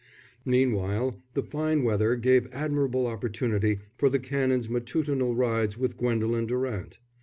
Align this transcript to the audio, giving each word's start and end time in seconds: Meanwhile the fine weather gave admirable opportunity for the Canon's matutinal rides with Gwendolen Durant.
Meanwhile 0.45 1.21
the 1.35 1.43
fine 1.43 1.83
weather 1.83 2.15
gave 2.15 2.47
admirable 2.51 3.05
opportunity 3.05 3.81
for 3.99 4.09
the 4.09 4.17
Canon's 4.17 4.67
matutinal 4.67 5.35
rides 5.35 5.77
with 5.77 5.95
Gwendolen 5.95 6.47
Durant. 6.47 6.97